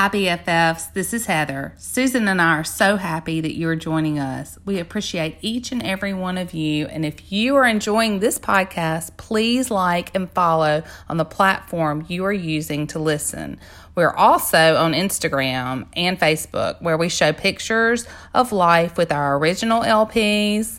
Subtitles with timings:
[0.00, 0.92] Hi, BFFs.
[0.92, 1.74] This is Heather.
[1.76, 4.56] Susan and I are so happy that you are joining us.
[4.64, 6.86] We appreciate each and every one of you.
[6.86, 12.24] And if you are enjoying this podcast, please like and follow on the platform you
[12.24, 13.58] are using to listen.
[13.96, 19.82] We're also on Instagram and Facebook where we show pictures of life with our original
[19.82, 20.78] LPs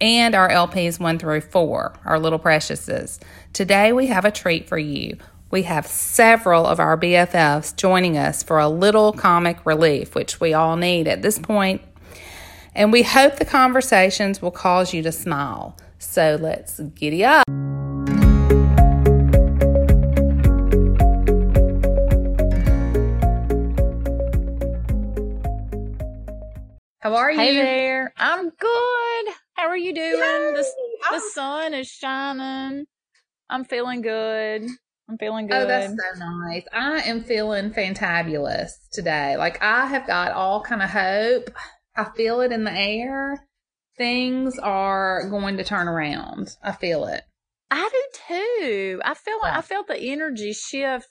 [0.00, 3.20] and our LPs 1 through 4, our little preciouses.
[3.52, 5.18] Today we have a treat for you
[5.54, 10.52] we have several of our BFFs joining us for a little comic relief, which we
[10.52, 11.80] all need at this point.
[12.74, 15.76] And we hope the conversations will cause you to smile.
[16.00, 17.44] So let's giddy up.
[26.98, 27.38] How are you?
[27.38, 28.12] Hey there.
[28.16, 29.34] I'm good.
[29.52, 30.18] How are you doing?
[30.18, 30.66] The,
[31.12, 32.86] the sun is shining.
[33.48, 34.68] I'm feeling good.
[35.08, 35.62] I'm feeling good.
[35.62, 36.64] Oh, that's so nice.
[36.72, 39.36] I am feeling fantabulous today.
[39.36, 41.50] Like I have got all kind of hope.
[41.96, 43.46] I feel it in the air.
[43.96, 46.56] Things are going to turn around.
[46.62, 47.22] I feel it.
[47.70, 49.00] I do too.
[49.04, 51.08] I feel like I felt the energy shift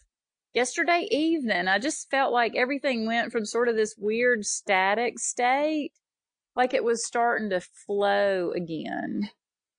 [0.54, 1.68] yesterday evening.
[1.68, 5.92] I just felt like everything went from sort of this weird static state,
[6.56, 9.30] like it was starting to flow again.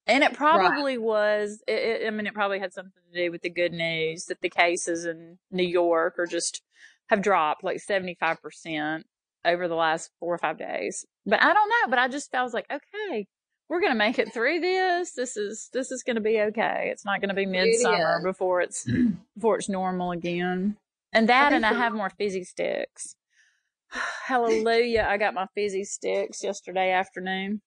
[0.06, 1.02] And it probably right.
[1.02, 4.26] was, it, it, I mean, it probably had something to do with the good news
[4.26, 6.62] that the cases in New York are just
[7.08, 9.04] have dropped like 75%
[9.44, 11.06] over the last four or five days.
[11.24, 11.90] But I don't know.
[11.90, 13.26] But I just felt like, okay,
[13.68, 15.12] we're going to make it through this.
[15.12, 16.88] This is, this is going to be okay.
[16.92, 18.86] It's not going to be midsummer before it's,
[19.34, 20.76] before it's normal again.
[21.14, 23.16] And that, I and I have more fizzy sticks.
[24.26, 25.06] Hallelujah.
[25.08, 27.62] I got my fizzy sticks yesterday afternoon.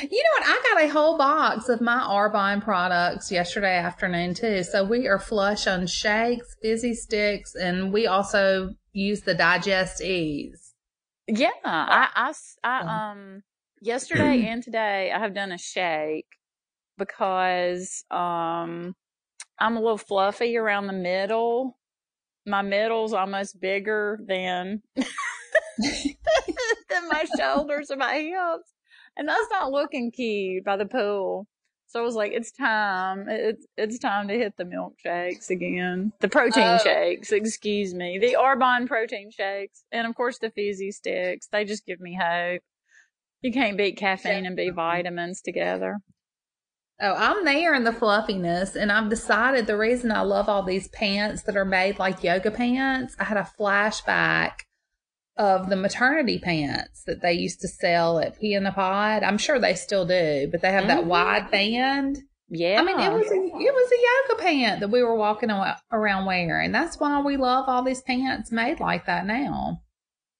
[0.00, 0.46] You know what?
[0.46, 4.64] I got a whole box of my Arbonne products yesterday afternoon too.
[4.64, 10.74] So we are flush on shakes, fizzy sticks, and we also use the Digest Ease.
[11.26, 12.32] Yeah, I, I,
[12.64, 13.42] I um,
[13.80, 16.26] yesterday and today I have done a shake
[16.98, 18.94] because um,
[19.58, 21.78] I'm a little fluffy around the middle.
[22.46, 24.82] My middle's almost bigger than
[25.78, 28.73] than my shoulders and my hips
[29.16, 31.46] and that's not looking cute by the pool.
[31.86, 33.26] So I was like, it's time.
[33.28, 36.12] It's it's time to hit the milkshakes again.
[36.20, 36.78] The protein oh.
[36.78, 38.18] shakes, excuse me.
[38.18, 39.84] The Arbonne protein shakes.
[39.92, 41.46] And of course the fizzy sticks.
[41.46, 42.62] They just give me hope.
[43.42, 45.98] You can't beat caffeine and B vitamins together.
[47.00, 50.88] Oh, I'm there in the fluffiness, and I've decided the reason I love all these
[50.88, 53.16] pants that are made like yoga pants.
[53.18, 54.60] I had a flashback
[55.36, 59.22] of the maternity pants that they used to sell at Pea in the Pod.
[59.22, 61.08] I'm sure they still do, but they have that mm-hmm.
[61.08, 62.18] wide band.
[62.48, 62.80] Yeah.
[62.80, 65.50] I mean, it was a, it was a yoga pant that we were walking
[65.90, 66.66] around wearing.
[66.66, 69.80] And that's why we love all these pants made like that now.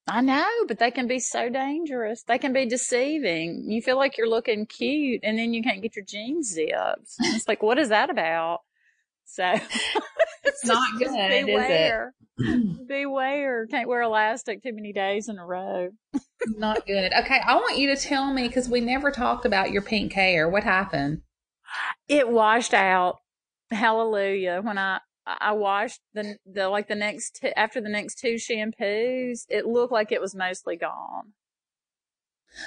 [0.07, 2.23] I know, but they can be so dangerous.
[2.23, 3.65] They can be deceiving.
[3.67, 7.09] You feel like you're looking cute and then you can't get your jeans zipped.
[7.19, 8.59] It's like, what is that about?
[9.25, 9.53] So
[10.43, 12.13] it's not good, beware.
[12.37, 12.87] is it?
[12.87, 13.67] beware.
[13.71, 15.89] Can't wear elastic too many days in a row.
[16.45, 17.11] not good.
[17.13, 20.47] Okay, I want you to tell me because we never talked about your pink hair.
[20.47, 21.21] What happened?
[22.07, 23.17] It washed out.
[23.71, 24.61] Hallelujah.
[24.63, 29.45] When I I washed the the like the next two, after the next two shampoos,
[29.49, 31.33] it looked like it was mostly gone.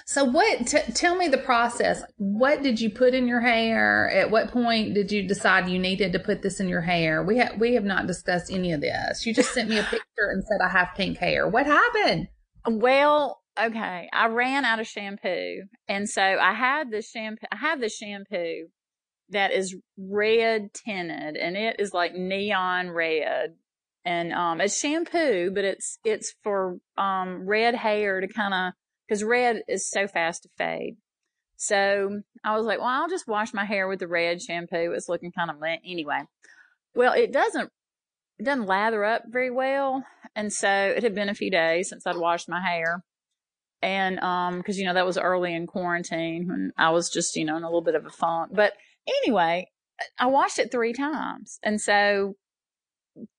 [0.04, 2.02] So what, t- tell me the process.
[2.16, 4.10] What did you put in your hair?
[4.10, 7.22] At what point did you decide you needed to put this in your hair?
[7.22, 9.24] We have, we have not discussed any of this.
[9.24, 11.48] You just sent me a picture and said I have pink hair.
[11.48, 12.28] What happened?
[12.66, 14.08] Well, okay.
[14.12, 15.62] I ran out of shampoo.
[15.88, 18.68] And so I had the shampoo, I have the shampoo
[19.30, 23.54] that is red tinted and it is like neon red.
[24.04, 28.72] And, um, it's shampoo, but it's, it's for, um, red hair to kind of
[29.08, 30.96] because red is so fast to fade.
[31.56, 34.92] So I was like, well, I'll just wash my hair with the red shampoo.
[34.92, 36.20] It's looking kind of lit anyway.
[36.94, 37.70] Well, it doesn't,
[38.38, 40.04] it doesn't lather up very well.
[40.36, 43.02] And so it had been a few days since I'd washed my hair.
[43.82, 47.44] And, um, cause you know, that was early in quarantine when I was just, you
[47.44, 48.52] know, in a little bit of a funk.
[48.54, 48.74] But
[49.06, 49.70] anyway,
[50.18, 51.58] I washed it three times.
[51.62, 52.36] And so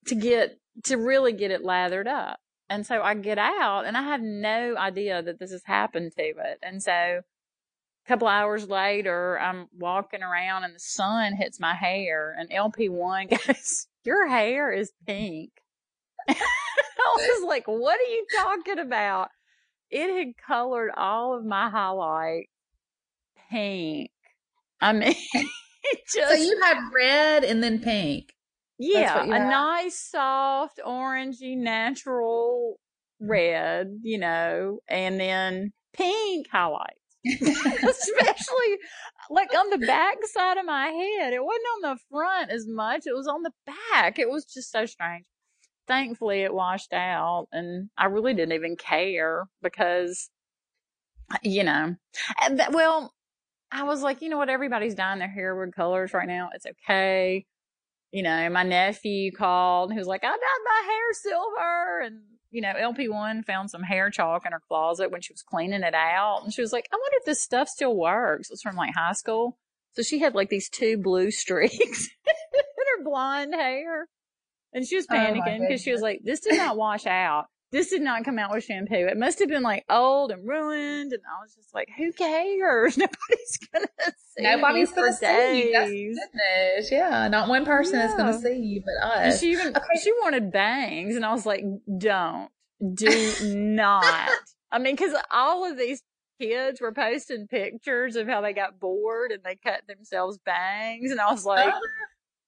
[0.08, 2.40] to get, to really get it lathered up.
[2.70, 6.24] And so I get out and I have no idea that this has happened to
[6.24, 6.60] it.
[6.62, 7.24] And so a
[8.08, 13.88] couple hours later, I'm walking around and the sun hits my hair and LP1 goes,
[14.04, 15.52] your hair is pink.
[16.30, 16.36] I
[17.16, 19.30] was like, what are you talking about?
[19.90, 22.50] It had colored all of my highlight
[23.50, 24.12] pink.
[24.80, 25.16] I mean,
[26.14, 26.30] just.
[26.30, 28.34] So you had red and then pink.
[28.80, 29.50] Yeah, a have?
[29.50, 32.80] nice, soft, orangey, natural
[33.20, 36.96] red, you know, and then pink highlights.
[37.26, 38.78] Especially
[39.30, 41.34] like on the back side of my head.
[41.34, 43.04] It wasn't on the front as much.
[43.06, 44.18] It was on the back.
[44.18, 45.26] It was just so strange.
[45.86, 50.30] Thankfully it washed out and I really didn't even care because,
[51.44, 51.96] you know,
[52.72, 53.14] well,
[53.72, 54.50] I was like, you know what?
[54.50, 56.50] Everybody's dyeing their hair with colors right now.
[56.54, 57.46] It's okay.
[58.12, 59.92] You know, my nephew called.
[59.92, 62.00] He was like, I dyed my hair silver.
[62.06, 62.22] And,
[62.52, 65.94] you know, LP1 found some hair chalk in her closet when she was cleaning it
[65.94, 66.42] out.
[66.44, 68.50] And she was like, I wonder if this stuff still works.
[68.50, 69.58] It was from like high school.
[69.94, 74.08] So she had like these two blue streaks in her blonde hair.
[74.74, 77.46] And she was Oh, panicking because she was like, this did not wash out.
[77.72, 78.96] This did not come out with shampoo.
[78.96, 81.14] It must have been like old and ruined.
[81.14, 82.98] And I was just like, who cares?
[82.98, 86.16] Nobody's going to see Nobody's going to see you.
[86.16, 86.92] That's goodness.
[86.92, 87.28] Yeah.
[87.28, 89.40] Not one person is going to see you but And us.
[89.40, 90.00] she even Okay.
[90.04, 91.64] she wanted bangs, and I was like,
[92.00, 92.50] "Don't,
[92.96, 94.30] do not."
[94.72, 96.02] I mean, because all of these
[96.42, 101.20] kids were posting pictures of how they got bored and they cut themselves bangs, and
[101.20, 101.80] I was like, oh,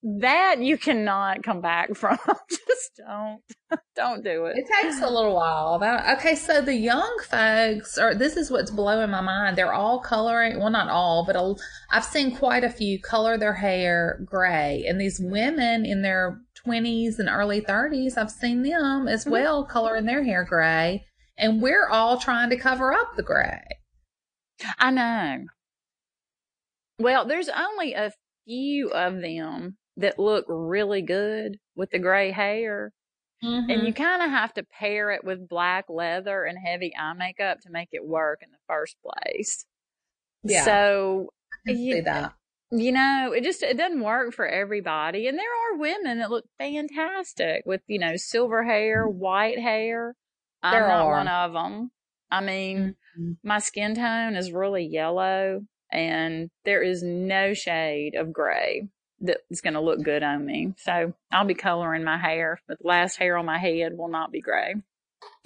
[0.03, 2.17] "That you cannot come back from.
[2.49, 3.41] Just don't,
[3.95, 5.77] don't do it." It takes a little while.
[5.79, 8.15] That, okay, so the young folks are.
[8.15, 9.57] This is what's blowing my mind.
[9.57, 10.59] They're all coloring.
[10.59, 11.53] Well, not all, but i
[11.91, 17.19] I've seen quite a few color their hair gray, and these women in their twenties
[17.19, 19.31] and early thirties, I've seen them as Mhm.
[19.31, 21.05] well coloring their hair gray,
[21.37, 23.61] and we're all trying to cover up the gray.
[24.79, 25.45] I know.
[26.99, 28.11] Well, there's only a
[28.45, 32.91] few of them that look really good with the gray hair.
[33.43, 33.69] Mm-hmm.
[33.71, 37.59] And you kind of have to pair it with black leather and heavy eye makeup
[37.61, 39.65] to make it work in the first place.
[40.43, 40.63] Yeah.
[40.63, 42.33] So, I can see you, that.
[42.71, 45.27] you know, it just, it doesn't work for everybody.
[45.27, 50.15] And there are women that look fantastic with, you know, silver hair, white hair.
[50.61, 51.11] I'm There not are.
[51.11, 51.91] one of them.
[52.29, 53.37] I mean, Mhm.
[53.43, 58.87] my skin tone is really yellow and there is no shade of gray
[59.21, 60.73] that's going to look good on me.
[60.77, 64.31] So I'll be coloring my hair, but the last hair on my head will not
[64.31, 64.75] be gray.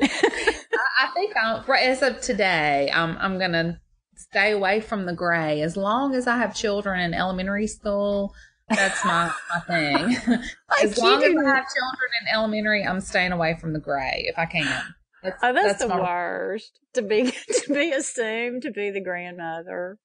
[0.00, 3.80] I, think I'm, as of today, I'm I'm gonna
[4.16, 8.34] stay away from the gray as long as I have children in elementary school.
[8.68, 10.16] That's my my thing.
[10.82, 14.24] as you long as I have children in elementary, I'm staying away from the gray
[14.26, 14.82] if I can.
[15.22, 17.30] That's, Oh, that's, the my- worst to be
[17.64, 19.98] to be assumed to be the grandmother.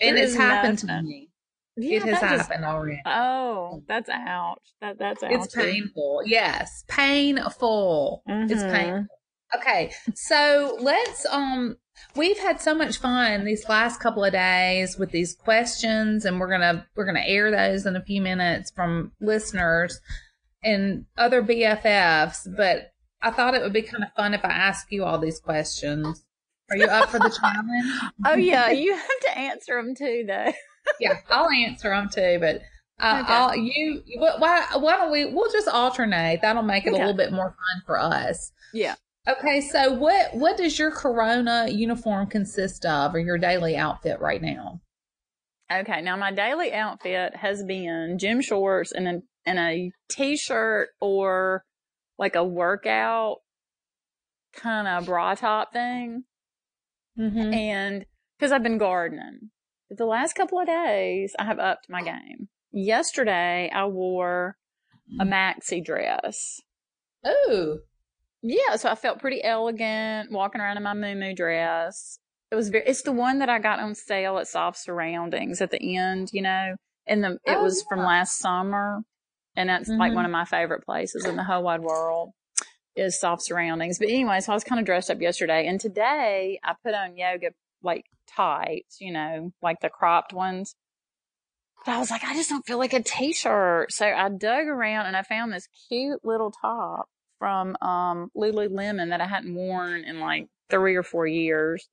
[0.00, 1.30] And There it's happened to me.
[1.78, 3.00] Yeah, it has happened already.
[3.06, 4.58] oh, that's ouch.
[4.80, 5.30] That that's ouch.
[5.32, 6.22] It's painful.
[6.26, 8.22] Yes, painful.
[8.26, 8.70] It's Mhm.
[8.72, 9.06] painful.
[9.56, 11.76] Okay, so let's um
[12.16, 16.48] we've had so much fun these last couple of days with these questions and we're
[16.60, 20.00] to we're going to air those in a few minutes from listeners
[20.62, 22.92] and other BFFs, but
[23.22, 26.24] I thought it would be kind of fun if I ask you all these questions.
[26.70, 28.12] Are you up for the challenge?
[28.26, 30.52] Oh yeah, you have to answer them too, though.
[31.00, 32.62] Yeah, I'll answer them too, but
[33.00, 33.32] uh, Okay.
[33.32, 36.40] I'll, you, wh- why, why don't we, we'll just alternate.
[36.42, 36.96] That'll make it Okay.
[36.96, 38.52] a little bit more fun for us.
[38.72, 38.96] Yeah.
[39.28, 39.60] Okay.
[39.60, 44.80] So what, what does your Corona uniform consist of or your daily outfit right now?
[45.70, 51.62] Okay, now my daily outfit has been gym shorts and a and a t-shirt or
[52.18, 53.36] like a workout
[54.54, 56.24] kind of bra top thing.
[57.18, 57.52] Mm-hmm.
[57.52, 58.06] And
[58.38, 59.50] because I've been gardening,
[59.88, 62.48] but the last couple of days I have upped my game.
[62.72, 64.56] Yesterday I wore
[65.20, 66.60] a maxi dress.
[67.24, 67.78] Oh,
[68.42, 72.18] Yeah, so I felt pretty elegant walking around in my moo moo dress.
[72.50, 75.70] It was very, it's the one that I got on sale at Soft Surroundings at
[75.70, 76.76] the end, you know,
[77.06, 79.02] and the, it Oh, was from last summer.
[79.56, 80.16] And that's like Mhm.
[80.16, 82.30] one of my favorite places in the whole wide world
[82.94, 83.98] is Soft Surroundings.
[83.98, 87.16] But anyway, so I was kind of dressed up yesterday and today I put on
[87.16, 87.50] yoga
[87.82, 88.04] like
[88.34, 90.74] tights, you know, like the cropped ones.
[91.84, 93.92] But I was like, I just don't feel like a t-shirt.
[93.92, 97.08] So I dug around and I found this cute little top
[97.38, 101.88] from um Lululemon that I hadn't worn in like three or four years.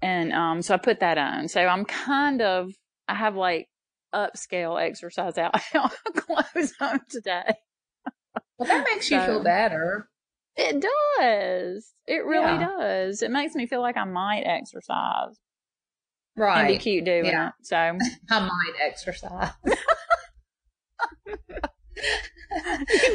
[0.00, 1.48] And um so I put that on.
[1.48, 2.72] So I'm kind of
[3.06, 3.68] I have like
[4.14, 5.54] upscale exercise out
[6.16, 7.54] clothes on today.
[8.58, 10.08] well, that makes you feel better.
[10.56, 10.80] It
[11.18, 11.92] does.
[12.06, 12.68] It really Yeah.
[12.78, 13.22] does.
[13.22, 15.36] It makes me feel like I might exercise
[16.36, 16.58] Right.
[16.60, 17.48] and be cute doing Yeah.
[17.48, 17.54] it.
[17.62, 17.76] So
[18.30, 19.50] I might exercise.
[21.26, 21.34] you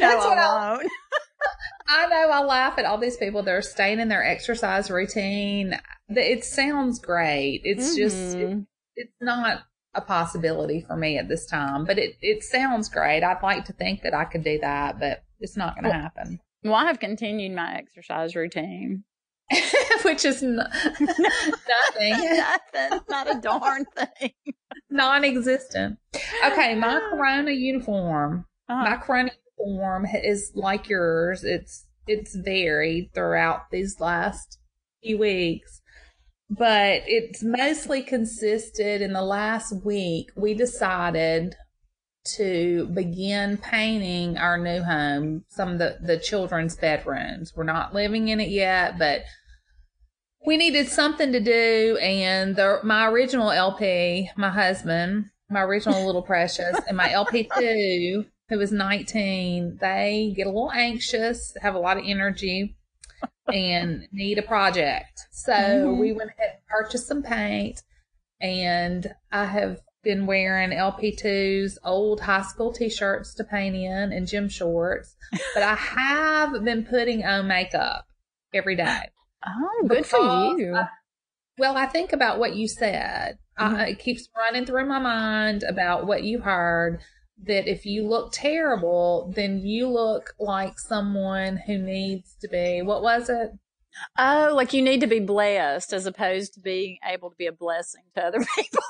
[0.00, 0.90] That's what I- won't.
[1.88, 5.76] I know I laugh at all these people that are staying in their exercise routine.
[6.08, 7.62] It sounds great.
[7.64, 8.66] It's just, Mhm.
[8.94, 9.62] it's not
[9.94, 13.24] a possibility for me at this time, but it, it sounds great.
[13.24, 16.00] I'd like to think that I could do that, but it's not going to well,
[16.00, 16.40] happen.
[16.62, 19.04] Well, I have continued my exercise routine.
[20.04, 20.56] Which is n-
[21.00, 21.08] nothing.
[22.10, 23.00] nothing.
[23.08, 24.32] Not a darn thing.
[24.90, 25.98] Non existent.
[26.44, 28.46] Okay, my Corona uniform.
[28.68, 28.90] Uh-huh.
[28.90, 31.42] My Corona uniform is like yours.
[31.42, 34.58] It's it's varied throughout these last
[35.02, 35.80] few weeks
[36.50, 40.30] but it's mostly consisted in the last week.
[40.36, 41.54] We decided
[42.36, 47.52] to begin painting our new home, some of the, the children's bedrooms.
[47.56, 49.22] We're not living in it yet, but
[50.44, 51.98] we needed something to do.
[52.00, 58.58] And the, my original LP, my husband, my original little precious, and my LP2, who
[58.58, 62.76] was 19, they get a little anxious, have a lot of energy
[63.52, 65.20] and need a project.
[65.30, 65.98] So mm-hmm.
[65.98, 67.82] we went ahead and purchased some paint
[68.40, 74.48] and I have been wearing LP2's old high school t-shirts to paint in and gym
[74.48, 75.14] shorts,
[75.54, 78.06] but I have been putting on makeup
[78.54, 79.10] every day.
[79.46, 80.18] Oh, good for
[80.58, 80.74] you.
[80.74, 80.88] I,
[81.58, 83.38] well, I think about what you said.
[83.58, 83.76] Mm-hmm.
[83.76, 87.00] I, it keeps running through my mind about what you heard
[87.46, 93.02] that if you look terrible, then you look like someone who needs to be, what
[93.02, 93.50] was it?
[94.18, 97.52] Oh, like you need to be blessed as opposed to being able to be a
[97.52, 98.82] blessing to other people.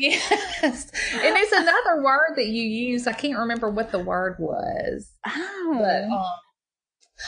[0.00, 0.90] Yes.
[1.12, 3.06] And it's another word that you use.
[3.06, 5.12] I can't remember what the word was.
[5.26, 5.78] Oh.
[5.78, 6.24] But, um,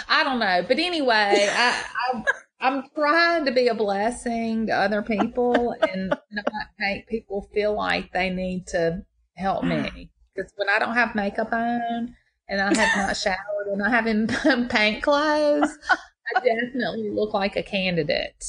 [0.08, 0.64] I don't know.
[0.66, 2.24] But anyway, I, I
[2.62, 8.12] I'm trying to be a blessing to other people and not make people feel like
[8.12, 9.02] they need to
[9.36, 10.10] help me.
[10.34, 12.14] Because when I don't have makeup on
[12.48, 17.62] and I have not showered and I haven't paint clothes, I definitely look like a
[17.62, 18.44] candidate.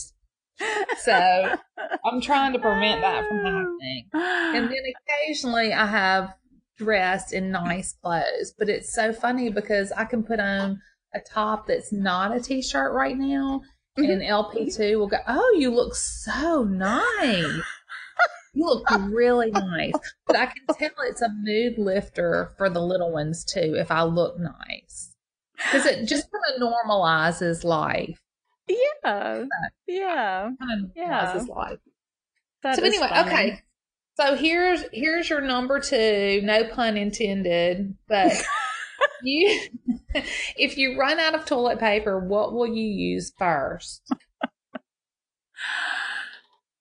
[0.99, 1.57] So
[2.05, 4.05] I'm trying to prevent that from happening.
[4.13, 4.83] And then
[5.27, 6.33] occasionally I have
[6.77, 10.81] dressed in nice clothes, but it's so funny because I can put on
[11.13, 13.61] a top that's not a t-shirt right now
[13.95, 14.57] and mm-hmm.
[14.57, 17.61] LP2 will go, Oh, you look so nice.
[18.55, 19.93] You look really nice.
[20.25, 24.03] But I can tell it's a mood lifter for the little ones too if I
[24.03, 25.15] look nice.
[25.57, 28.22] Because it just kind of normalizes life.
[28.67, 29.43] Yeah.
[29.87, 30.49] Yeah.
[30.59, 31.33] Kind of yeah.
[31.33, 31.79] normalizes life.
[32.63, 33.29] That so anyway, funny.
[33.29, 33.61] okay.
[34.15, 38.31] So here's here's your number two, no pun intended, but
[39.23, 39.59] you
[40.55, 44.01] if you run out of toilet paper, what will you use first?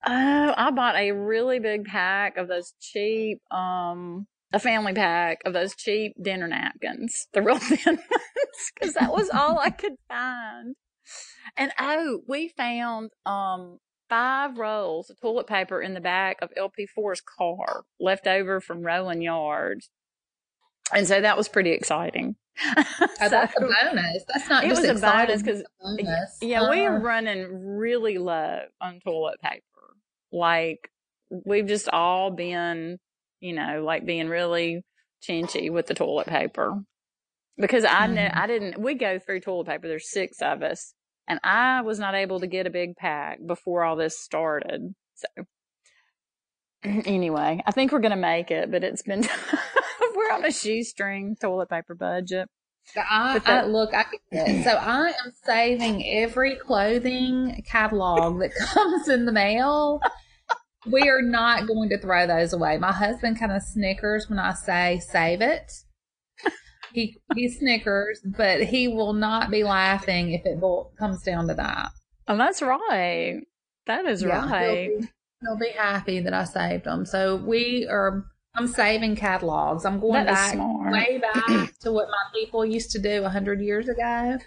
[0.04, 5.52] Oh, I bought a really big pack of those cheap, um, a family pack of
[5.52, 10.74] those cheap dinner napkins, the real thin ones, because that was all I could find.
[11.56, 17.22] And oh, we found um five rolls of toilet paper in the back of LP4's
[17.22, 19.88] car, left over from Roland Yards.
[20.94, 22.37] And so that was pretty exciting.
[23.20, 24.25] Oh, so, that's a bonus.
[24.28, 25.62] That's not it just was a bonus because
[26.42, 27.04] yeah, uh, we are uh-huh.
[27.04, 29.62] running really low on toilet paper
[30.32, 30.90] like
[31.30, 32.99] we've just all been,
[33.40, 34.82] you know, like being really
[35.26, 36.82] chinchy with the toilet paper.
[37.58, 38.38] Because I know mm-hmm.
[38.38, 40.94] I didn't we go through toilet paper, there's six of us,
[41.29, 44.95] and I was not able to get a big pack before all this started.
[45.14, 45.45] So
[46.85, 49.23] anyway, I think we're gonna make it, but it's been
[50.14, 52.49] we're on a shoestring toilet paper budget.
[52.97, 59.33] I, I, look, I so I am saving every clothing catalog that comes in the
[59.33, 60.00] mail.
[60.91, 62.76] We are not going to throw those away.
[62.79, 65.73] My husband kind of snickers when I say save it.
[66.92, 70.61] He he snickers, but he will not be laughing if it
[70.99, 71.90] comes down to that.
[72.28, 73.40] Oh, that's right.
[73.87, 74.90] That is yeah, right.
[74.90, 75.08] He'll be,
[75.40, 77.04] he'll be happy that I saved them.
[77.04, 79.84] So we are I'm saving catalogs.
[79.84, 83.88] I'm going back way back to what my people used to do a hundred years
[83.88, 84.38] ago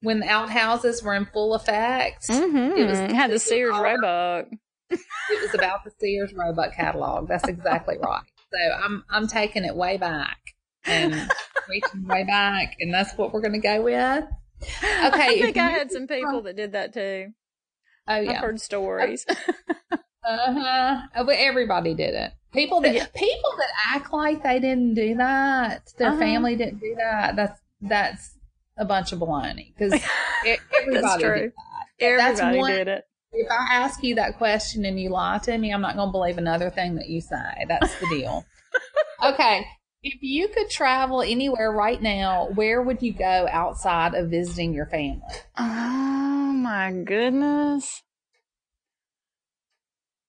[0.00, 2.28] when the outhouses were in full effect.
[2.28, 2.76] Mm-hmm.
[2.76, 4.46] It was it had the Sears Roebuck.
[4.90, 7.28] it was about the Sears Roebuck catalog.
[7.28, 8.22] That's exactly right.
[8.52, 10.38] So I'm I'm taking it way back
[10.88, 11.30] and
[11.68, 14.24] reaching way back, and that's what we're going to go with.
[14.62, 17.28] Okay, I think I had some people that did that too.
[18.08, 19.24] Oh yeah, I've heard stories.
[20.28, 21.24] Uh huh.
[21.24, 22.32] But everybody did it.
[22.52, 23.06] People that yeah.
[23.14, 26.18] people that act like they didn't do that, their uh-huh.
[26.18, 27.36] family didn't do that.
[27.36, 28.34] That's that's
[28.76, 29.92] a bunch of baloney because
[30.46, 31.52] everybody did that.
[32.00, 33.04] Everybody one, did it.
[33.32, 36.12] If I ask you that question and you lie to me, I'm not going to
[36.12, 37.66] believe another thing that you say.
[37.66, 38.44] That's the deal.
[39.22, 39.66] okay.
[40.02, 44.86] If you could travel anywhere right now, where would you go outside of visiting your
[44.86, 45.22] family?
[45.56, 48.04] Oh my goodness.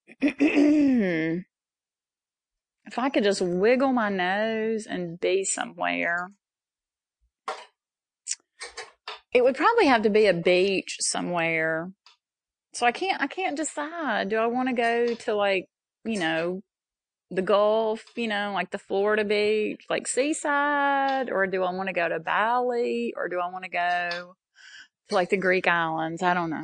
[0.21, 1.45] if
[2.97, 6.31] I could just wiggle my nose and be somewhere,
[9.31, 11.91] it would probably have to be a beach somewhere.
[12.73, 14.29] So I can't, I can't decide.
[14.29, 15.65] Do I want to go to like,
[16.05, 16.63] you know,
[17.31, 21.93] the Gulf, you know, like the Florida beach, like seaside, or do I want to
[21.93, 24.36] go to Bali, or do I want to go
[25.09, 26.24] to like the Greek islands?
[26.24, 26.63] I don't know.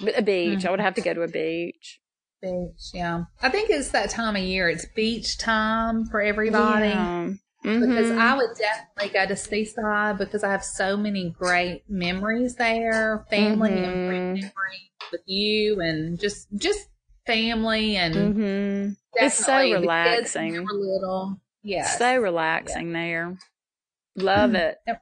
[0.00, 0.60] But a beach.
[0.60, 0.68] Mm-hmm.
[0.68, 2.00] I would have to go to a beach.
[2.40, 3.24] Beach, yeah.
[3.40, 4.68] I think it's that time of year.
[4.68, 6.88] It's beach time for everybody.
[6.88, 7.32] Yeah.
[7.64, 7.80] Mm-hmm.
[7.80, 13.24] Because I would definitely go to Seaside because I have so many great memories there,
[13.30, 13.84] family mm-hmm.
[13.84, 16.88] and friend memories with you, and just just
[17.26, 18.92] family and mm-hmm.
[19.14, 20.66] it's so relaxing.
[20.70, 22.92] little, yeah, so relaxing yeah.
[22.92, 23.38] there.
[24.16, 24.90] Love mm-hmm.
[24.90, 24.98] it.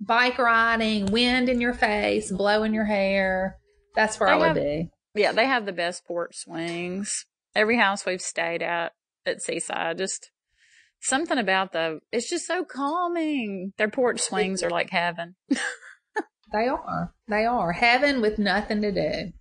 [0.00, 3.58] Bike riding, wind in your face, blowing your hair.
[3.94, 4.90] That's where they I would have, be.
[5.14, 7.26] Yeah, they have the best porch swings.
[7.54, 8.92] Every house we've stayed at
[9.24, 10.30] at Seaside, just
[11.00, 13.72] something about the it's just so calming.
[13.76, 15.36] Their porch swings are like heaven.
[16.52, 17.14] they are.
[17.28, 19.32] They are heaven with nothing to do.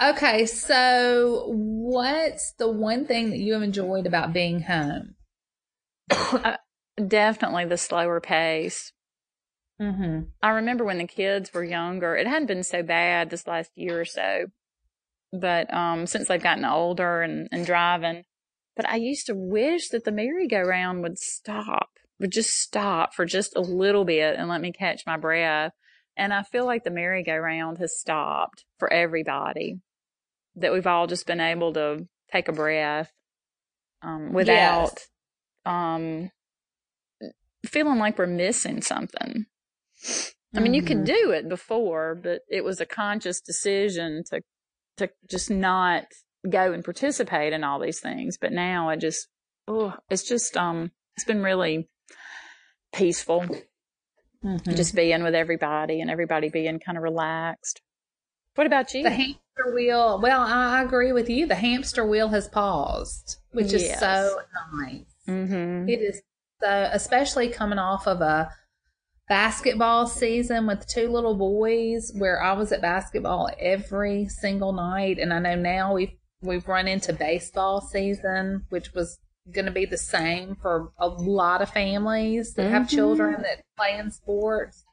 [0.00, 5.14] Okay, so what's the one thing that you have enjoyed about being home?
[6.10, 6.58] uh,
[7.08, 8.92] definitely the slower pace.
[9.80, 10.28] Mm-hmm.
[10.42, 14.00] I remember when the kids were younger, it hadn't been so bad this last year
[14.00, 14.46] or so,
[15.32, 18.24] but um, since they've gotten older and, and driving,
[18.74, 21.88] but I used to wish that the merry-go-round would stop,
[22.20, 25.72] would just stop for just a little bit and let me catch my breath.
[26.16, 29.80] And I feel like the merry-go-round has stopped for everybody,
[30.56, 33.12] that we've all just been able to take a breath
[34.02, 35.08] um, without yes.
[35.66, 36.30] um,
[37.66, 39.46] feeling like we're missing something.
[40.54, 40.74] I mean, mm-hmm.
[40.74, 41.04] you could mm-hmm.
[41.04, 44.40] do it before, but it was a conscious decision to
[44.96, 46.04] to just not
[46.48, 48.38] go and participate in all these things.
[48.40, 49.28] But now I just,
[49.68, 51.90] oh, it's just, um, it's been really
[52.94, 53.44] peaceful.
[54.46, 54.74] Mm-hmm.
[54.74, 57.80] Just being with everybody and everybody being kind of relaxed.
[58.54, 59.02] What about you?
[59.02, 60.20] The hamster wheel.
[60.22, 61.46] Well, I agree with you.
[61.46, 63.82] The hamster wheel has paused, which yes.
[63.82, 64.38] is so
[64.72, 65.04] nice.
[65.28, 65.88] Mm-hmm.
[65.88, 66.22] It is
[66.62, 68.50] so, especially coming off of a
[69.28, 75.18] basketball season with two little boys where I was at basketball every single night.
[75.18, 79.18] And I know now we've we've run into baseball season, which was
[79.52, 82.72] going to be the same for a lot of families that mm-hmm.
[82.72, 84.84] have children that play in sports.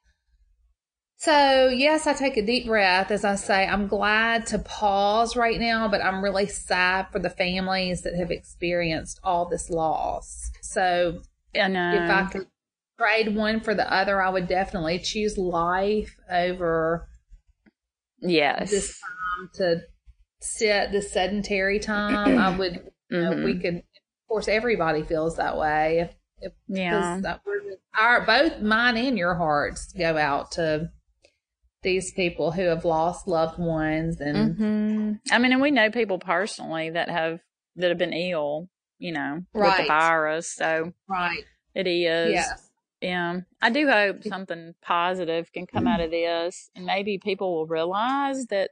[1.17, 5.57] So, yes, I take a deep breath as I say, I'm glad to pause right
[5.57, 10.51] now, but I'm really sad for the families that have experienced all this loss.
[10.61, 11.21] So,
[11.55, 12.47] I if I could
[12.99, 17.07] trade one for the other, I would definitely choose life over
[18.19, 18.69] yes.
[18.69, 19.81] this time to
[20.41, 23.43] sit the sedentary time, I would, you know, mm-hmm.
[23.45, 23.83] we could,
[24.23, 25.99] of course, everybody feels that way.
[25.99, 27.19] If, if yeah.
[27.97, 30.89] Our, both mine and your hearts go out to
[31.83, 35.11] these people who have lost loved ones and mm-hmm.
[35.31, 37.41] I mean and we know people personally that have
[37.75, 39.77] that have been ill, you know, right.
[39.77, 40.55] with the virus.
[40.55, 41.43] So Right.
[41.75, 42.33] It is.
[42.33, 42.69] Yes.
[43.01, 43.41] Yeah.
[43.61, 48.45] I do hope something positive can come out of this and maybe people will realize
[48.45, 48.71] that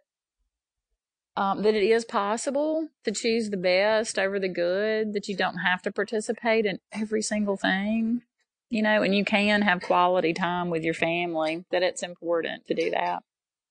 [1.36, 5.58] um, that it is possible to choose the best over the good, that you don't
[5.58, 8.22] have to participate in every single thing,
[8.70, 12.74] you know, and you can have quality time with your family, that it's important to
[12.74, 13.24] do that.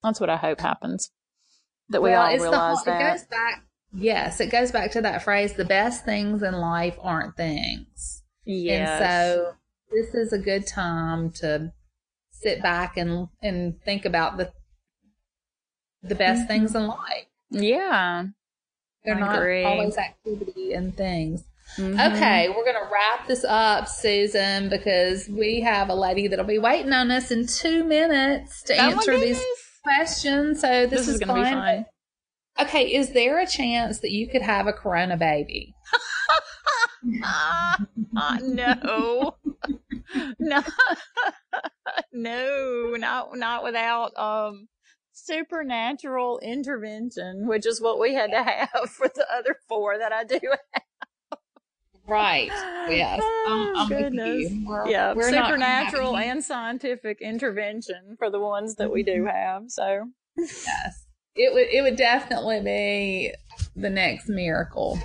[0.03, 1.11] That's what I hope happens.
[1.91, 3.01] That we well, all realize whole, that.
[3.01, 6.97] It goes back, yes, it goes back to that phrase the best things in life
[7.01, 8.23] aren't things.
[8.45, 8.89] Yes.
[8.89, 9.53] And so
[9.91, 11.73] this is a good time to
[12.31, 14.53] sit back and and think about the
[16.03, 16.49] the best mm-hmm.
[16.49, 17.27] things in life.
[17.51, 18.25] Yeah.
[19.05, 19.65] They're I not agree.
[19.65, 21.45] always activity and things.
[21.77, 22.15] Mm-hmm.
[22.15, 26.59] Okay, we're going to wrap this up, Susan, because we have a lady that'll be
[26.59, 29.41] waiting on us in two minutes to oh answer these
[29.85, 30.61] questions.
[30.61, 31.87] So this, this is, is going to be fun.
[32.61, 35.75] Okay, is there a chance that you could have a corona baby?
[37.25, 37.77] uh,
[38.17, 39.37] uh, no.
[40.39, 40.63] no.
[42.13, 44.69] no, not not without um
[45.25, 50.25] supernatural intervention, which is what we had to have for the other four that I
[50.25, 50.41] do
[50.73, 51.39] have.
[52.07, 52.49] Right.
[52.89, 53.21] Yes.
[53.23, 54.53] Oh, I'm, goodness.
[54.65, 55.15] We're, yeah.
[55.15, 59.27] We're supernatural and scientific intervention for the ones that we do mm-hmm.
[59.29, 59.63] have.
[59.69, 60.07] So.
[60.37, 61.07] Yes.
[61.37, 61.69] It would.
[61.69, 63.33] It would definitely be
[63.77, 64.99] the next miracle.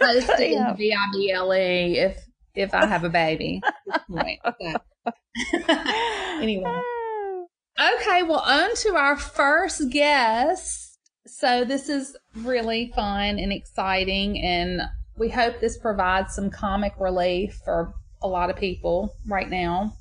[0.00, 0.74] Posted yeah.
[0.74, 2.24] VIBLE if
[2.54, 3.60] if I have a baby.
[6.40, 6.82] anyway.
[7.80, 10.98] Okay, well, on to our first guest.
[11.26, 14.82] So this is really fun and exciting, and
[15.16, 19.94] we hope this provides some comic relief for a lot of people right now.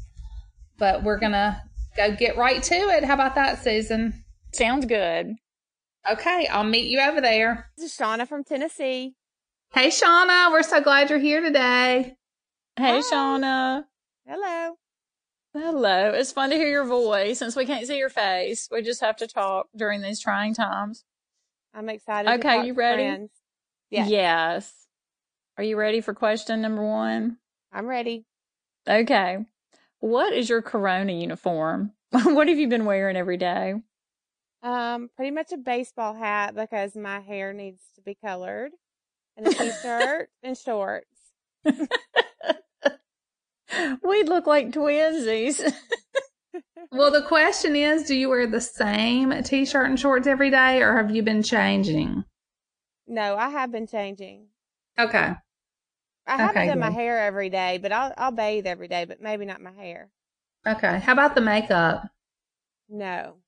[0.77, 1.61] But we're going to
[1.95, 3.03] go get right to it.
[3.03, 4.23] How about that, Susan?
[4.53, 5.35] Sounds good.
[6.09, 7.67] Okay, I'll meet you over there.
[7.77, 9.13] This is Shauna from Tennessee.
[9.73, 12.15] Hey, Shauna, we're so glad you're here today.
[12.75, 13.01] Hey, Hi.
[13.01, 13.83] Shauna.
[14.25, 14.75] Hello.
[15.53, 16.11] Hello.
[16.11, 18.69] It's fun to hear your voice since we can't see your face.
[18.71, 21.03] We just have to talk during these trying times.
[21.73, 22.31] I'm excited.
[22.39, 23.27] Okay, you ready?
[23.89, 24.07] Yeah.
[24.07, 24.73] Yes.
[25.57, 27.37] Are you ready for question number one?
[27.71, 28.25] I'm ready.
[28.87, 29.39] Okay.
[29.99, 31.91] What is your Corona uniform?
[32.11, 33.75] what have you been wearing every day?
[34.63, 38.71] Um, pretty much a baseball hat because my hair needs to be colored,
[39.35, 41.07] and a t-shirt and shorts.
[44.03, 45.61] we look like twinsies.
[46.89, 50.81] Well, the question is do you wear the same t shirt and shorts every day,
[50.81, 52.23] or have you been changing?
[53.05, 54.49] No, I have been changing.
[54.97, 55.33] Okay.
[56.25, 59.21] I haven't Okay, done my hair every day, but I'll I'll bathe every day, but
[59.21, 60.11] maybe not my hair.
[60.65, 60.99] Okay.
[60.99, 62.09] How about the makeup?
[62.89, 63.41] No,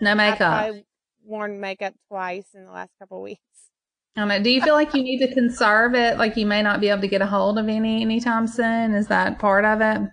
[0.00, 0.70] No makeup.
[0.70, 0.84] I've
[1.22, 3.70] worn makeup twice in the last couple of weeks.
[4.16, 4.42] I don't know.
[4.42, 6.18] Do you feel like you need to conserve it?
[6.18, 8.94] Like you may not be able to get a hold of any anytime soon?
[8.94, 10.08] Is that part of it?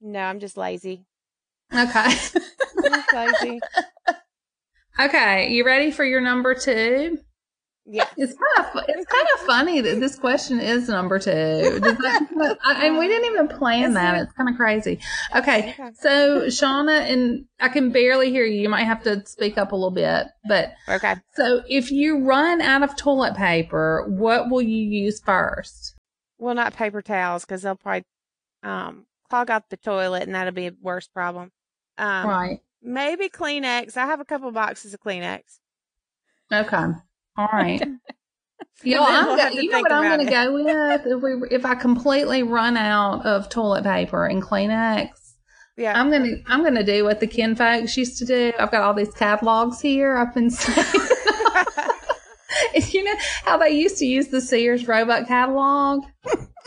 [0.00, 1.06] No, I'm just lazy.
[1.72, 1.82] Okay.
[2.04, 3.60] I'm just lazy.
[5.00, 5.50] okay.
[5.50, 7.18] You ready for your number two?
[7.84, 8.06] Yeah.
[8.16, 11.30] It's kind of it's kind of funny that this question is number two,
[11.80, 14.14] that- I- and we didn't even plan that.
[14.14, 14.22] it?
[14.22, 15.00] It's kind of crazy.
[15.34, 15.90] Okay, Okay.
[15.94, 18.60] so Shauna, and I can barely hear you.
[18.60, 20.28] You might have to speak up a little bit.
[20.46, 21.16] But Okay.
[21.34, 25.96] so, if you run out of toilet paper, what will you use first?
[26.38, 28.04] Well, not paper towels because they'll probably
[28.62, 31.50] um, clog up the toilet, and that'll be a worse problem.
[31.98, 32.60] Um, right.
[32.80, 33.96] Maybe Kleenex.
[33.96, 35.40] I have a couple boxes of Kleenex.
[36.52, 36.84] Okay.
[37.36, 37.82] All right.
[38.84, 41.76] Yeah, We'll go- you know what I'm going to go with if we if I
[41.76, 45.08] completely run out of toilet paper and Kleenex.
[45.76, 45.98] Yeah.
[45.98, 48.52] I'm gonna I'm gonna do what the kin folks used to do.
[48.58, 50.16] I've got all these catalogs here.
[50.16, 50.84] I've been saying,
[52.90, 53.14] you know
[53.44, 56.02] how they used to use the Sears Roebuck catalog.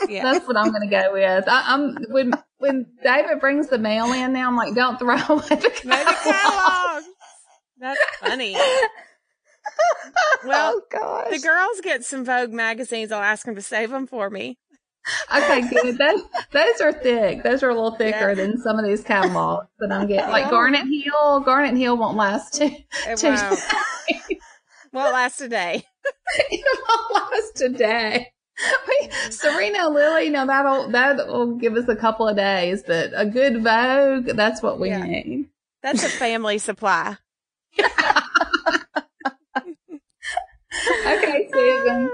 [0.08, 0.22] yeah.
[0.32, 1.44] That's what I'm gonna go with.
[1.48, 4.48] I, I'm when when David brings the mail in now.
[4.48, 7.02] I'm like, don't throw away the catalog.
[7.78, 8.56] That's funny.
[10.44, 11.30] Well, oh gosh.
[11.30, 13.10] The girls get some Vogue magazines.
[13.12, 14.58] I'll ask them to save them for me.
[15.34, 15.98] Okay, good.
[15.98, 17.42] Those those are thick.
[17.42, 18.34] Those are a little thicker Yeah.
[18.34, 20.30] than some of these catalogs that I'm getting.
[20.30, 20.50] Like Yeah.
[20.50, 21.40] Garnet Hill.
[21.40, 22.70] Garnet Hill won't last too.
[23.08, 23.60] It too won't.
[24.92, 25.82] Won't last a day.
[26.38, 28.32] it won't last a day.
[28.88, 33.62] We, Serena Lily, now that'll that'll give us a couple of days, but a good
[33.62, 35.02] Vogue, that's what we Yeah.
[35.04, 35.50] need.
[35.82, 37.16] That's a family supply.
[41.06, 42.10] Okay, Susan.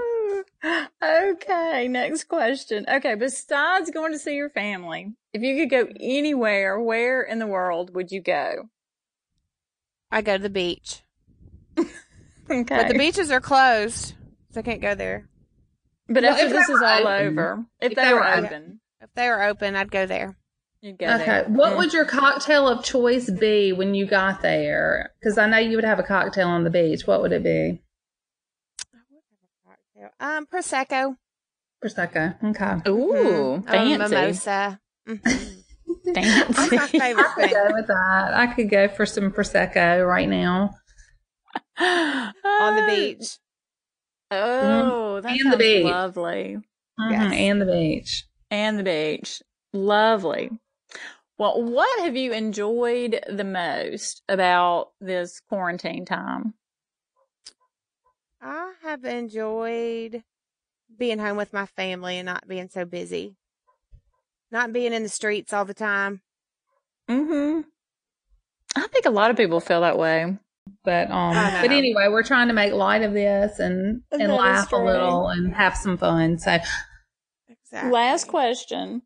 [1.03, 2.85] okay, next question.
[2.89, 7.47] Okay, besides going to see your family, if you could go anywhere, where in the
[7.47, 8.69] world would you go?
[10.11, 11.01] I go to the beach.
[12.51, 12.75] Okay.
[12.75, 14.15] But the beaches are closed,
[14.51, 15.29] so I can't go there.
[16.09, 17.27] But Well, after if this is all open.
[17.39, 18.79] over, if, If they, they were were open, open.
[18.99, 20.35] If they were open, I'd go there.
[20.81, 21.43] you'd go Okay, there.
[21.45, 21.77] what Mm.
[21.77, 25.13] would your cocktail of choice be when you got there?
[25.21, 27.07] Because I know you would have a cocktail on the beach.
[27.07, 27.81] What would it be?
[30.19, 31.15] Um, prosecco,
[31.83, 32.35] Prosecco.
[32.43, 32.89] Okay.
[32.89, 33.65] Ooh, Mhm.
[33.65, 33.93] fancy.
[33.93, 34.79] Um, mimosa.
[35.05, 35.63] Fancy.
[36.15, 37.53] That's my favorite I could thing.
[37.53, 38.33] go with that.
[38.33, 40.71] I could go for some prosecco right now.
[41.79, 43.37] on the beach.
[44.31, 45.83] Oh, that And the beach.
[45.83, 46.57] lovely.
[46.99, 47.33] Mhm, Yes.
[47.35, 48.23] And the beach.
[48.49, 49.43] And the beach.
[49.73, 50.49] Lovely.
[51.37, 56.55] Well, what have you enjoyed the most about this quarantine time?
[58.43, 60.23] I have enjoyed
[60.97, 63.35] being home with my family and not being so busy.
[64.51, 66.21] Not being in the streets all the time.
[67.09, 67.61] Mm-hmm.
[68.75, 70.37] I think a lot of people feel that way.
[70.83, 74.37] But um, but anyway, we're trying to make light of this and and That is
[74.37, 76.37] laugh a little and have some fun.
[76.37, 76.57] So
[77.49, 77.91] Exactly.
[77.91, 79.01] Last question.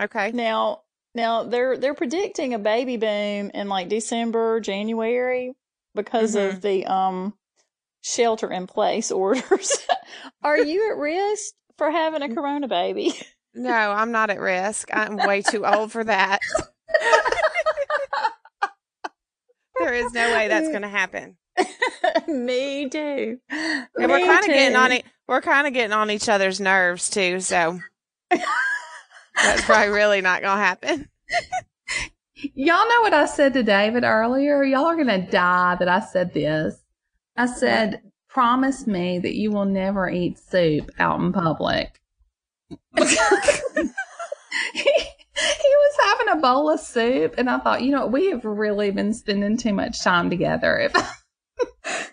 [0.00, 0.32] Okay.
[0.32, 0.82] Now,
[1.14, 5.52] now they're they're predicting a baby boom in like December, January
[5.94, 6.48] because Mhm.
[6.48, 7.34] of the um
[8.02, 9.78] shelter in place orders.
[10.42, 13.14] Are you at risk for having a corona baby?
[13.54, 14.88] No, I'm not at risk.
[14.92, 16.40] I'm way too old for that.
[19.78, 21.36] there is no way that's going to happen.
[22.28, 23.38] Me too.
[23.50, 25.04] And we're kind of getting on it.
[25.28, 27.40] We're kind of getting on each other's nerves too.
[27.40, 27.78] So
[28.30, 31.08] that's probably really not going to happen.
[32.54, 34.62] y'all know what I said to David earlier.
[34.64, 36.81] Y'all are gonna die that I said this.
[37.42, 42.00] I said promise me that you will never eat soup out in public.
[42.68, 42.78] he,
[43.74, 44.84] he
[45.34, 49.12] was having a bowl of soup, and I thought, you know, we have really been
[49.12, 50.78] spending too much time together.
[50.78, 50.94] If,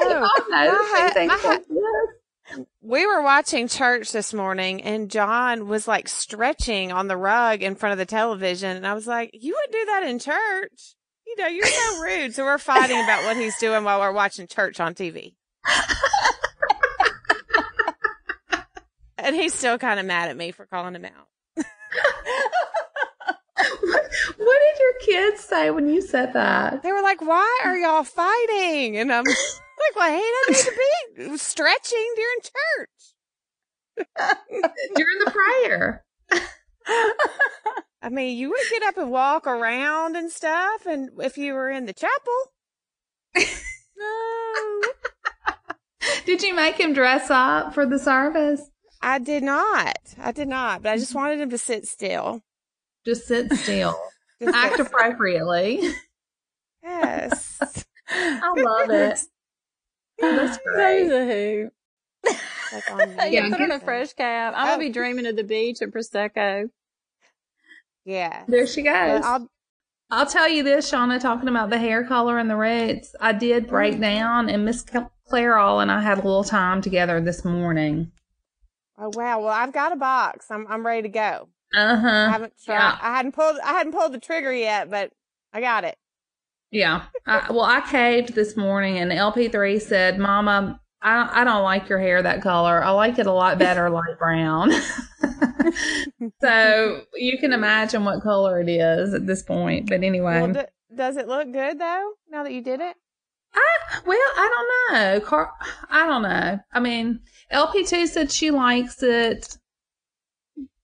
[0.00, 2.66] Oh, I noticed my hu- anything my hu- like this.
[2.80, 7.74] We were watching church this morning and John was like stretching on the rug in
[7.74, 8.76] front of the television.
[8.76, 10.96] And I was like, you wouldn't do that in church.
[11.38, 12.34] Know, you're so rude.
[12.34, 15.34] So we're fighting about what he's doing while we're watching church on TV.
[19.16, 21.28] and he's still kind of mad at me for calling him out.
[21.56, 21.66] what
[24.36, 26.82] did your kids say when you said that?
[26.82, 28.96] They were like, why are y'all fighting?
[28.96, 29.36] And I'm like,
[29.94, 32.90] well, he doesn't need to be stretching during church.
[34.94, 36.04] During the prayer.
[38.00, 41.68] I mean, you would get up and walk around and stuff, and if you were
[41.70, 42.52] in the chapel.
[43.96, 44.80] no,
[46.24, 48.70] Did you make him dress up for the service?
[49.02, 49.98] I did not.
[50.18, 51.18] I did not, but I just mm-hmm.
[51.18, 52.42] wanted him to sit still.
[53.04, 53.96] Just sit still.
[54.40, 55.80] Just Act sit- appropriately.
[56.82, 57.58] yes.
[58.08, 59.18] I love it.
[60.20, 61.02] That's That great.
[61.10, 61.70] is.
[62.92, 64.54] Like Yeah, Yeah, put on a fresh cap.
[64.56, 64.70] I'm Oh.
[64.72, 64.92] gonna be oh.
[64.92, 66.70] dreaming of the beach and prosecco.
[68.08, 68.44] Yeah.
[68.48, 69.22] There she goes.
[69.22, 69.46] I'll,
[70.10, 73.14] I'll tell you this, Shauna, talking about the hair color and the roots.
[73.20, 74.82] I did break down, and Miss
[75.30, 78.10] Clairol and I had a little time together this morning.
[78.98, 79.40] oh wow.
[79.40, 80.46] Well, I've got a box.
[80.50, 81.48] I'm I'm ready to go.
[81.76, 82.30] Uh I huh.
[82.30, 82.74] haven't tried.
[82.76, 82.98] yeah.
[83.02, 83.58] I hadn't pulled.
[83.62, 85.12] I hadn't pulled the trigger yet, but
[85.52, 85.98] I got it.
[86.70, 87.02] Yeah.
[87.26, 91.98] I, well, I caved this morning, and LP3 said, Mama, I, I don't like your
[91.98, 92.82] hair that color.
[92.82, 94.72] I like it a lot better light brown.
[96.40, 99.88] so you can imagine what color it is at this point.
[99.88, 100.42] But anyway.
[100.42, 102.12] Well, d- does it look good though?
[102.30, 102.96] Now that you did it.
[103.54, 104.50] I, well, I
[104.90, 105.20] don't know.
[105.20, 105.52] Car-
[105.90, 106.58] I don't know.
[106.72, 107.20] I mean,
[107.52, 109.56] LP2 said she likes it.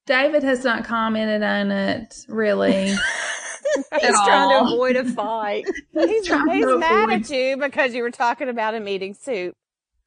[0.07, 2.95] David has not commented on it really.
[4.01, 5.65] He's trying to avoid a fight.
[5.93, 9.57] He's, he's mad avoid- at you because you were talking about him eating soup.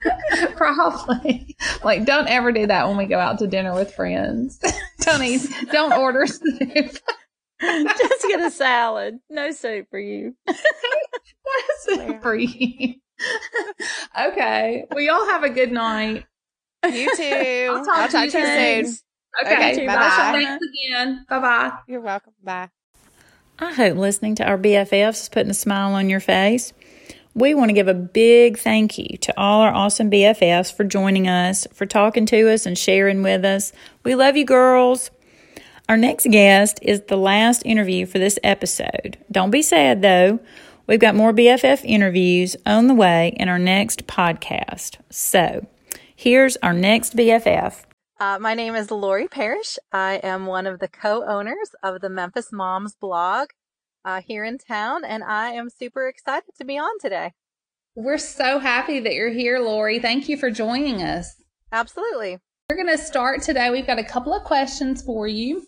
[0.56, 1.56] Probably.
[1.84, 4.60] Like, don't ever do that when we go out to dinner with friends.
[5.02, 6.60] don't eat, don't order soup.
[7.62, 9.20] Just get a salad.
[9.30, 10.36] No soup for you.
[10.46, 12.96] That's it for you.
[14.20, 14.86] okay.
[14.92, 16.26] Well, y'all have a good night.
[16.86, 17.74] You too.
[17.76, 18.86] I'll talk to you soon.
[18.86, 18.98] soon.
[19.44, 19.72] Okay.
[19.72, 20.32] Okay, bye-bye.
[20.34, 21.26] Thanks again.
[21.30, 21.72] Bye bye.
[21.88, 22.34] You're welcome.
[22.44, 22.70] Bye.
[23.60, 26.74] I hope listening to our BFFs is putting a smile on your face.
[27.38, 31.28] We want to give a big thank you to all our awesome BFFs for joining
[31.28, 33.72] us, for talking to us and sharing with us.
[34.04, 35.12] We love you, girls.
[35.88, 39.20] Our next guest is the last interview for this episode.
[39.32, 40.40] Don't be sad though.
[40.88, 44.96] We've got more BFF interviews on the way in our next podcast.
[45.12, 45.68] So,
[46.16, 47.84] here's our next BFF.
[48.20, 49.78] Uh, my name is Lori Parrish.
[49.92, 53.50] I am one of the co-owners of the Memphis Moms blog
[54.06, 57.34] uh, here in town, and I am super excited to be on today.
[57.96, 60.00] We're so happy that you're here, Lori.
[60.00, 61.36] Thank you for joining us.
[61.72, 62.38] Absolutely.
[62.70, 63.70] We're going to start today.
[63.72, 65.66] We've got a couple of questions for you.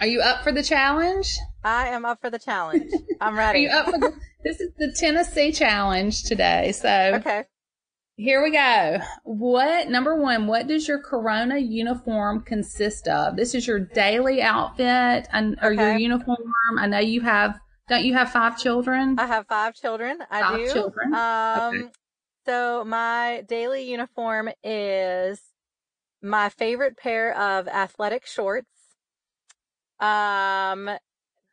[0.00, 1.36] Are you up for the challenge?
[1.62, 2.90] I am up for the challenge.
[3.20, 3.60] I'm Are ready.
[3.60, 6.72] you up for the, this is the Tennessee challenge today.
[6.72, 7.44] So Okay.
[8.16, 8.98] Here we go.
[9.24, 13.36] What, number one, what does your Corona uniform consist of?
[13.36, 16.38] This is your daily outfit and, or your uniform.
[16.78, 19.18] I know you have, don't you have five children?
[19.18, 20.18] I have five children.
[20.30, 20.72] I Five do.
[20.72, 21.14] children.
[21.14, 21.90] Um, Okay.
[22.46, 25.40] so my daily uniform is
[26.22, 28.68] my favorite pair of athletic shorts,
[29.98, 30.90] um,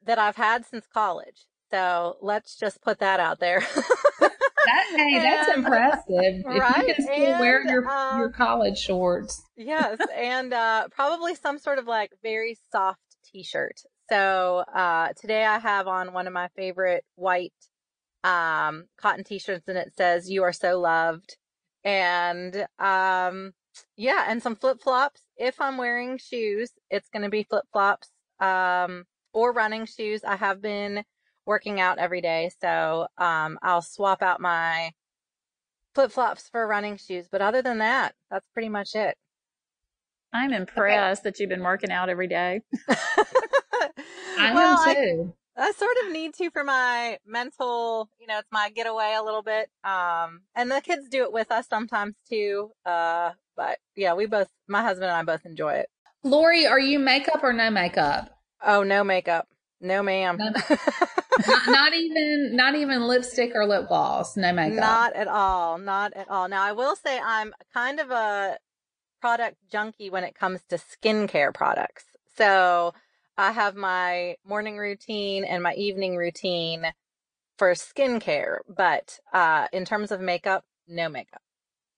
[0.06, 1.46] that I've had since college.
[1.72, 3.64] So let's just put that out there.
[4.70, 6.04] That, hey, that's And- impressive.
[6.10, 9.42] If you can still wear your, um, your college shorts.
[9.58, 13.00] yes, and uh, probably some sort of like very soft
[13.32, 13.82] T-shirt.
[14.10, 17.54] So uh, today I have on one of my favorite white
[18.24, 21.38] um, cotton T-shirts, and it says "You are so loved,"
[21.84, 23.52] and um,
[23.98, 25.22] yeah, and some flip flops.
[25.38, 30.22] If I'm wearing shoes, it's going to be flip flops um, or running shoes.
[30.24, 31.04] I have been
[31.50, 34.92] working out every day, so um, I'll swap out my
[35.96, 37.28] flip flops for running shoes.
[37.30, 39.18] But other than that, that's pretty much it.
[40.32, 42.62] I'm impressed that you've been working out every day.
[42.90, 45.34] I well, am I, too.
[45.58, 49.42] I sort of need to for my mental, you know, it's my getaway a little
[49.42, 49.72] bit.
[49.84, 52.70] Um, and the kids do it with us sometimes too.
[52.86, 55.90] Uh, but yeah, we both, my husband and I both enjoy it.
[56.24, 58.30] Lori, are you makeup or no makeup?
[58.64, 59.48] Oh, no makeup.
[59.82, 60.38] No, ma'am.
[60.38, 60.52] No-
[61.48, 64.36] not, not even not even lipstick or lip gloss.
[64.36, 64.80] No makeup.
[64.80, 65.78] Not at all.
[65.78, 66.48] Not at all.
[66.50, 68.58] Now, I will say I'm kind of a
[69.22, 72.06] product junkie when it comes to skincare products.
[72.38, 72.94] So
[73.38, 76.86] I have my morning routine and my evening routine
[77.58, 81.42] for skincare, but uh, in terms of makeup, no makeup.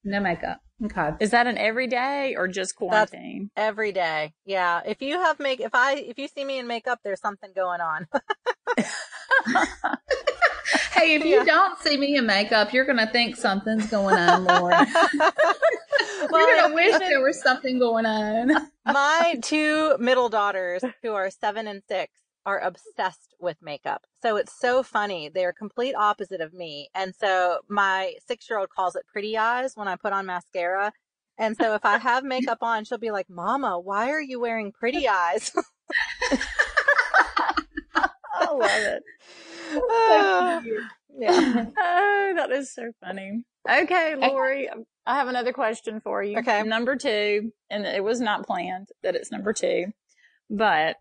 [0.03, 0.59] No makeup.
[0.83, 1.11] Okay.
[1.19, 3.51] Is that an everyday or just quarantine?
[3.55, 4.33] Every day.
[4.45, 4.81] Yeah.
[4.85, 7.81] If you have make, if I, if you see me in makeup, there's something going
[7.81, 8.07] on.
[10.93, 11.43] Hey, if you Yeah.
[11.45, 14.73] don't see me in makeup, you're gonna think something's going on, Lori.
[16.29, 18.51] well, you're gonna wish even- there was something going on.
[18.85, 22.11] my two middle daughters who are seven and six
[22.45, 27.59] are obsessed with makeup so it's so funny they're complete opposite of me and so
[27.69, 30.91] my six year old calls it pretty eyes when i put on mascara
[31.37, 34.71] and so if i have makeup on she'll be like mama why are you wearing
[34.71, 35.51] pretty eyes
[38.33, 39.03] I love it.
[41.19, 43.43] yeah Oh, that is so funny.
[43.69, 44.69] Okay, Lori,
[45.05, 46.39] I have another question for you.
[46.39, 46.63] Okay.
[46.63, 49.87] Number two, and it was not planned that it's number two,
[50.49, 50.97] but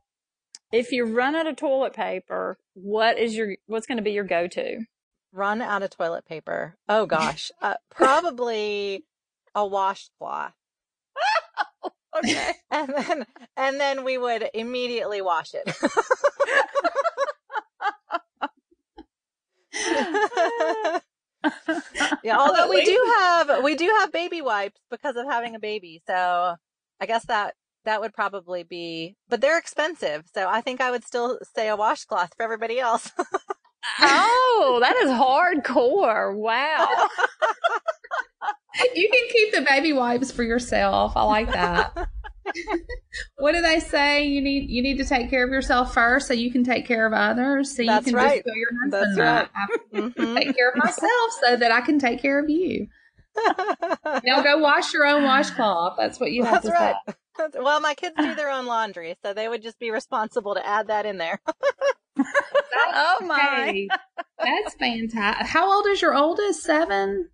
[0.72, 4.24] if you run out of toilet paper, what is your what's going to be your
[4.24, 4.80] go to?
[5.32, 6.76] run out of toilet paper.
[6.88, 7.50] Oh gosh.
[7.60, 9.04] Uh, probably
[9.54, 10.52] a washcloth.
[12.12, 12.50] Okay.
[12.72, 15.76] and then and then we would immediately wash it.
[22.24, 26.02] Yeah although we do have we do have baby wipes because of having a baby.
[26.04, 26.56] So
[27.00, 31.04] i guess that that would probably be but they're expensive so i think i would
[31.04, 33.10] still say a washcloth for everybody else
[34.00, 36.34] oh, that is hardcore.
[36.36, 37.08] Wow.
[38.94, 41.16] you can keep the baby wipes for yourself.
[41.16, 41.96] I like that.
[43.38, 44.24] what do they say?
[44.24, 47.06] You need you need to take care of yourself first, so you can take care
[47.06, 47.74] of others.
[47.76, 48.42] So That's you can right.
[48.44, 49.48] just tell your That's right.
[49.48, 49.50] that.
[49.54, 50.36] I have to Mhm.
[50.36, 52.86] take care of myself, so that I can take care of you.
[54.24, 55.94] Now go wash your own washcloth.
[55.96, 56.96] That's what you have That's to right.
[57.08, 57.14] say.
[57.40, 60.66] That's- well my kids do their own laundry so they would just be responsible to
[60.66, 61.40] add that in there
[62.18, 63.88] oh my.
[64.38, 65.46] That's fantastic.
[65.46, 66.62] How old is your oldest?
[66.62, 67.28] Seven?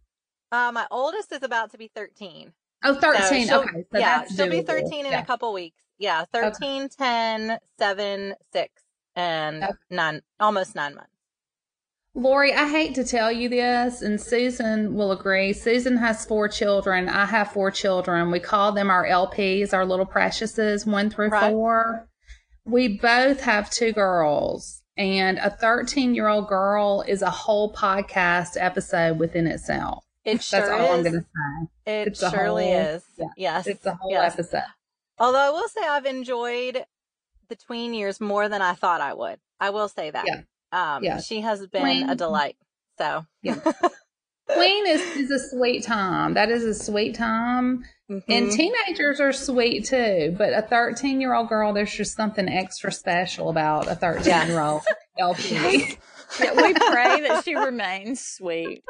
[0.52, 2.52] uh, my oldest is about to be 13
[2.84, 3.46] Oh, 13.
[3.48, 3.84] she'll- okay.
[3.92, 5.22] So yeah, that's she'll be 13 in Yeah.
[5.22, 5.80] a couple weeks.
[5.98, 8.82] Yeah, 13, 10, 7, 6,
[9.16, 9.72] and Okay.
[9.90, 11.10] 9, almost 9 months.
[12.16, 15.52] Lori, I hate to tell you this, and Susan will agree.
[15.52, 17.10] Susan has four children.
[17.10, 18.30] I have four children.
[18.30, 21.50] We call them our LPs, our little preciouses, one through Right.
[21.52, 22.08] four.
[22.64, 28.56] We both have two girls, and a 13 year old girl is a whole podcast
[28.58, 30.02] episode within itself.
[30.24, 31.92] It sure That's all I'm going to say.
[32.00, 33.04] It it's surely whole- is.
[33.18, 33.66] yeah, Yes.
[33.66, 34.32] It's a whole yes.
[34.32, 34.62] episode.
[35.18, 36.82] Although I will say I've enjoyed
[37.48, 39.38] the tween years more than I thought I would.
[39.60, 40.24] I will say that.
[40.26, 40.40] Yeah.
[40.76, 41.20] Um, Yeah.
[41.20, 42.56] She has been Tween- a delight.
[42.98, 43.24] So.
[43.42, 43.56] Yeah.
[44.48, 46.34] Queen is, is a sweet time.
[46.34, 47.84] That is a sweet time.
[48.08, 48.52] And Mhm.
[48.54, 53.48] teenagers are sweet too, but a 13 year old girl, there's just something extra special
[53.48, 54.82] about a 13 year old
[55.18, 55.98] LP.
[56.40, 58.84] Yeah, we pray that she remains sweet.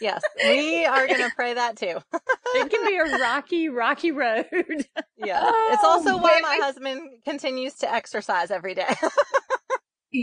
[0.00, 1.98] yes, we are going to pray that too.
[2.54, 4.46] It can be a rocky, rocky road.
[5.16, 5.40] Yeah.
[5.44, 8.92] Oh, it's also why my husband continues to exercise every day.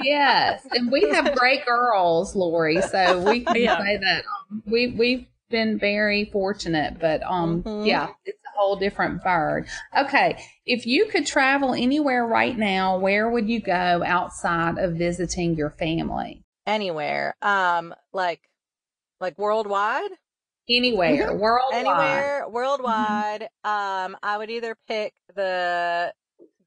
[0.04, 0.66] yes.
[0.72, 2.82] And we have great girls, Lori.
[2.82, 3.78] So we can Yeah.
[3.78, 7.86] say that um, we, we've been very fortunate, but um, Mhm.
[7.86, 9.68] yeah, it's a whole different bird.
[9.96, 10.44] Okay.
[10.66, 15.70] If you could travel anywhere right now, where would you go outside of visiting your
[15.70, 16.44] family?
[16.66, 17.36] Anywhere.
[17.42, 18.42] Um, like,
[19.20, 20.12] like worldwide?
[20.70, 21.76] Anywhere, worldwide.
[21.76, 26.14] anywhere worldwide um i would either pick the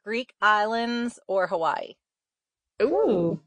[0.04, 1.94] greek islands or hawaii
[2.82, 3.40] Ooh.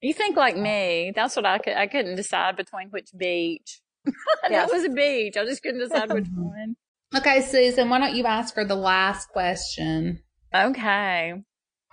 [0.00, 1.12] You think like me?
[1.14, 1.74] That's what I could.
[1.74, 3.80] I couldn't decide between which beach.
[4.48, 5.36] That was a beach.
[5.36, 6.76] I just couldn't decide which one.
[7.14, 10.22] Okay, Susan, why don't you ask her the last question?
[10.54, 11.34] Okay.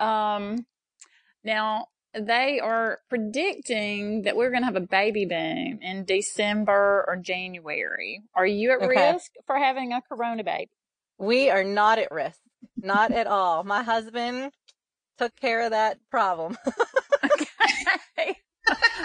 [0.00, 0.64] Um.
[1.44, 7.16] Now they are predicting that we're going to have a baby boom in December or
[7.16, 8.22] January.
[8.34, 9.12] Are you at Okay.
[9.12, 10.70] risk for having a corona baby?
[11.20, 12.38] we are not at risk
[12.76, 14.52] not at all my husband
[15.18, 16.56] took care of that problem
[17.24, 18.36] Okay.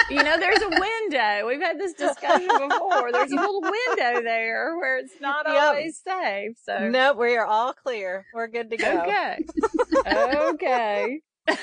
[0.10, 1.48] you know, there's a window.
[1.48, 3.12] We've had this discussion before.
[3.12, 5.64] There's a little window there where it's not Yep.
[5.64, 6.58] always safe.
[6.64, 9.44] So nope we are all clear we're good to go okay,
[10.08, 11.22] okay.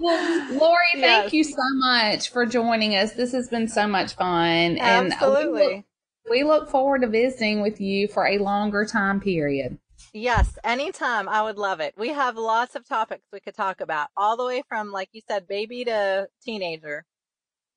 [0.00, 1.32] Well, Lori, thank Yes.
[1.32, 3.12] you so much for joining us.
[3.14, 4.78] This has been so much fun.
[4.78, 5.84] And we absolutely look,
[6.30, 9.78] we look forward to visiting with you for a longer time period.
[10.12, 11.28] Yes, anytime.
[11.28, 11.94] I would love it.
[11.96, 15.20] We have lots of topics we could talk about, all the way from, like you
[15.28, 17.04] said, baby to teenager.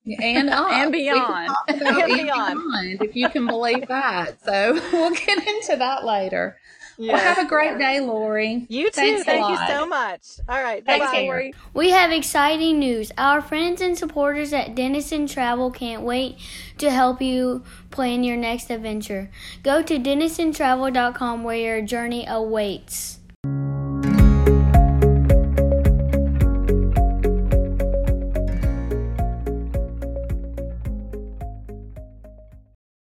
[0.19, 0.67] and up.
[0.71, 1.49] And beyond.
[1.67, 2.59] and beyond.
[2.59, 4.43] beyond, if you can believe that.
[4.43, 6.57] So we'll get into that later.
[7.07, 8.65] Well, have a great day, Lori.
[8.69, 8.91] You too.
[8.91, 10.21] Thanks Thank you so much.
[10.47, 10.85] All right.
[10.85, 11.21] Take Bye-bye.
[11.21, 11.53] Lori.
[11.73, 13.11] We have exciting news.
[13.17, 16.37] Our friends and supporters at Denison Travel can't wait
[16.77, 19.29] to help you plan your next adventure.
[19.63, 23.19] Go to denisontravel.com where your journey awaits.